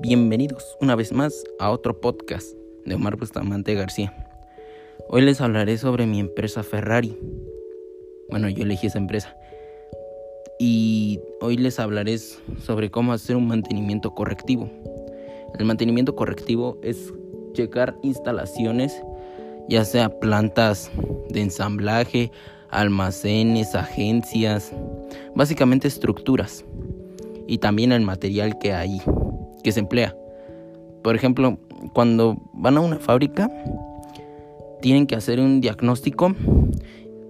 Bienvenidos 0.00 0.76
una 0.80 0.94
vez 0.94 1.12
más 1.12 1.42
a 1.58 1.72
otro 1.72 2.00
podcast 2.00 2.46
de 2.84 2.94
Omar 2.94 3.16
Bustamante 3.16 3.74
García. 3.74 4.14
Hoy 5.08 5.22
les 5.22 5.40
hablaré 5.40 5.76
sobre 5.76 6.06
mi 6.06 6.20
empresa 6.20 6.62
Ferrari. 6.62 7.18
Bueno, 8.30 8.48
yo 8.48 8.62
elegí 8.62 8.86
esa 8.86 8.98
empresa. 8.98 9.36
Y 10.60 11.18
hoy 11.40 11.56
les 11.56 11.80
hablaré 11.80 12.16
sobre 12.18 12.92
cómo 12.92 13.12
hacer 13.12 13.34
un 13.34 13.48
mantenimiento 13.48 14.14
correctivo. 14.14 14.70
El 15.58 15.64
mantenimiento 15.64 16.14
correctivo 16.14 16.78
es 16.82 17.12
checar 17.54 17.96
instalaciones, 18.02 19.02
ya 19.68 19.84
sea 19.84 20.20
plantas 20.20 20.92
de 21.28 21.40
ensamblaje, 21.40 22.30
almacenes, 22.70 23.74
agencias, 23.74 24.72
básicamente 25.34 25.88
estructuras 25.88 26.64
y 27.48 27.58
también 27.58 27.92
el 27.92 28.02
material 28.02 28.58
que 28.58 28.74
hay, 28.74 29.00
que 29.68 29.72
se 29.72 29.80
emplea. 29.80 30.16
Por 31.02 31.14
ejemplo, 31.14 31.58
cuando 31.92 32.38
van 32.54 32.78
a 32.78 32.80
una 32.80 32.98
fábrica, 32.98 33.50
tienen 34.80 35.06
que 35.06 35.14
hacer 35.14 35.40
un 35.40 35.60
diagnóstico 35.60 36.34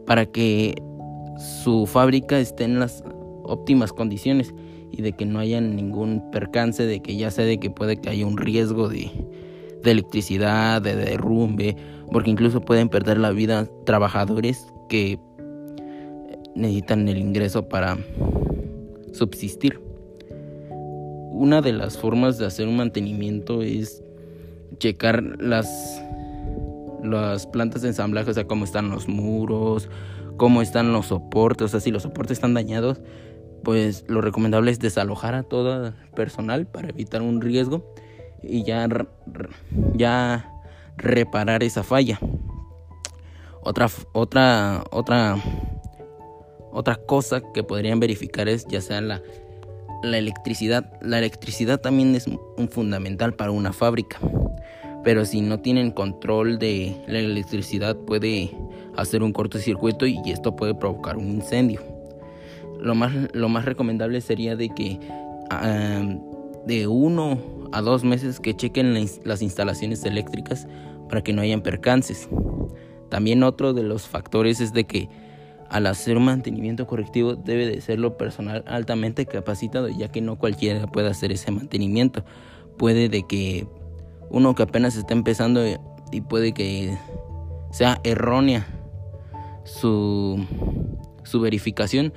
para 0.07 0.25
que 0.27 0.81
su 1.65 1.87
fábrica 1.87 2.39
esté 2.39 2.63
en 2.63 2.79
las 2.79 3.03
óptimas 3.43 3.93
condiciones 3.93 4.55
y 4.93 5.03
de 5.03 5.15
que 5.15 5.27
no 5.27 5.41
haya 5.41 5.61
ningún 5.61 6.31
percance, 6.31 6.87
de 6.87 7.01
que 7.01 7.17
ya 7.17 7.33
sea 7.33 7.45
de 7.45 7.59
que 7.59 7.71
puede 7.71 7.97
que 7.97 8.09
haya 8.09 8.25
un 8.25 8.37
riesgo 8.37 8.89
de, 8.89 9.11
de 9.83 9.91
electricidad, 9.91 10.81
de 10.81 10.95
derrumbe, 10.95 11.77
porque 12.13 12.31
incluso 12.31 12.61
pueden 12.61 12.89
perder 12.89 13.19
la 13.19 13.33
vida 13.33 13.67
trabajadores 13.85 14.65
que 14.89 15.19
necesitan 16.55 17.09
el 17.09 17.19
ingreso 17.19 17.69
para 17.69 17.99
subsistir 19.13 19.88
una 21.31 21.61
de 21.61 21.73
las 21.73 21.99
formas 21.99 22.39
de 22.39 22.47
hacer 22.47 22.67
un 22.69 22.77
mantenimiento 22.77 23.63
es 23.63 24.03
checar 24.79 25.23
las, 25.41 26.03
las 27.03 27.47
plantas 27.47 27.83
de 27.83 27.89
ensamblaje, 27.89 28.31
o 28.31 28.35
sea, 28.35 28.47
cómo 28.47 28.65
están 28.65 28.91
los 28.91 29.09
muros, 29.09 29.89
cómo 30.37 30.63
están 30.63 30.93
los 30.93 31.07
soportes, 31.07 31.67
o 31.67 31.69
sea, 31.69 31.81
si 31.81 31.91
los 31.91 32.03
soportes 32.03 32.39
están 32.39 32.55
dañados, 32.55 33.01
pues 33.63 34.05
lo 34.09 34.21
recomendable 34.21 34.71
es 34.71 34.79
desalojar 34.79 35.35
a 35.35 35.43
todo 35.43 35.89
el 35.89 35.95
personal 36.15 36.67
para 36.67 36.89
evitar 36.89 37.23
un 37.23 37.41
riesgo 37.41 37.93
y 38.43 38.63
ya, 38.65 38.89
ya 39.95 40.53
reparar 40.97 41.63
esa 41.63 41.83
falla. 41.83 42.19
Otra, 43.63 43.89
otra, 44.13 44.85
otra, 44.91 45.37
otra 46.73 46.97
cosa 46.97 47.43
que 47.53 47.63
podrían 47.63 48.01
verificar 48.01 48.49
es 48.49 48.67
ya 48.67 48.81
sea 48.81 49.01
la 49.01 49.23
la 50.03 50.19
electricidad. 50.19 50.93
La 51.01 51.19
electricidad 51.19 51.81
también 51.81 52.15
es 52.15 52.27
un 52.27 52.69
fundamental 52.69 53.35
para 53.35 53.51
una 53.51 53.73
fábrica. 53.73 54.19
Pero 55.05 55.25
si 55.25 55.41
no 55.41 55.61
tienen 55.61 55.91
control 55.91 56.59
de 56.59 56.97
la 57.07 57.19
electricidad 57.21 57.97
puede 57.97 58.51
hacer 58.97 59.23
un 59.23 59.33
cortocircuito 59.33 60.07
y 60.07 60.19
esto 60.27 60.57
puede 60.57 60.75
provocar 60.75 61.17
un 61.17 61.29
incendio. 61.31 61.81
Lo 62.81 62.95
más, 62.95 63.13
lo 63.33 63.49
más 63.49 63.65
recomendable 63.65 64.21
sería 64.21 64.57
de 64.57 64.69
que 64.71 64.99
de 66.67 66.87
uno 66.87 67.39
a 67.73 67.81
dos 67.81 68.05
meses 68.05 68.41
que 68.41 68.55
chequen 68.55 68.95
las 69.25 69.43
instalaciones 69.43 70.05
eléctricas 70.05 70.67
para 71.09 71.23
que 71.23 71.33
no 71.33 71.43
hayan 71.43 71.63
percances. 71.63 72.29
También 73.09 73.43
otro 73.43 73.73
de 73.73 73.83
los 73.83 74.07
factores 74.07 74.61
es 74.61 74.73
de 74.73 74.85
que 74.85 75.09
al 75.71 75.87
hacer 75.87 76.17
un 76.17 76.25
mantenimiento 76.25 76.87
correctivo 76.87 77.35
debe 77.35 77.67
de 77.67 77.81
serlo 77.81 78.17
personal 78.17 78.65
altamente 78.67 79.27
capacitado, 79.27 79.89
ya 79.89 80.09
que 80.09 80.21
no 80.21 80.39
cualquiera 80.39 80.87
puede 80.87 81.09
hacer 81.09 81.33
ese 81.33 81.51
mantenimiento. 81.51 82.25
Puede 82.77 83.09
de 83.09 83.27
que 83.27 83.67
uno 84.31 84.55
que 84.55 84.63
apenas 84.63 84.97
está 84.97 85.15
empezando 85.15 85.63
y 86.13 86.21
puede 86.23 86.53
que 86.53 86.97
sea 87.71 88.01
errónea 88.05 88.67
su, 89.65 90.45
su 91.25 91.41
verificación 91.41 92.13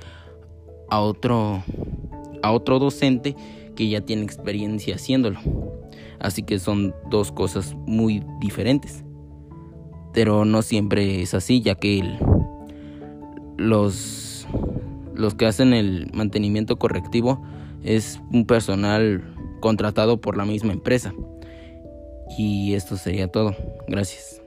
a 0.88 1.00
otro, 1.00 1.62
a 2.42 2.52
otro 2.52 2.78
docente 2.78 3.36
que 3.76 3.88
ya 3.88 4.00
tiene 4.00 4.22
experiencia 4.22 4.94
haciéndolo. 4.94 5.40
Así 6.18 6.42
que 6.42 6.58
son 6.58 6.94
dos 7.10 7.32
cosas 7.32 7.74
muy 7.86 8.24
diferentes. 8.40 9.04
Pero 10.12 10.44
no 10.44 10.62
siempre 10.62 11.22
es 11.22 11.34
así, 11.34 11.62
ya 11.62 11.74
que 11.74 11.98
el 11.98 12.18
los, 13.62 14.46
los 15.14 15.34
que 15.34 15.46
hacen 15.46 15.72
el 15.72 16.10
mantenimiento 16.12 16.78
correctivo 16.78 17.42
es 17.82 18.20
un 18.32 18.46
personal 18.46 19.22
contratado 19.60 20.20
por 20.20 20.36
la 20.36 20.44
misma 20.44 20.72
empresa. 20.72 21.14
Y 22.38 22.74
esto 22.74 22.96
sería 22.96 23.28
todo. 23.28 23.54
Gracias. 23.88 24.41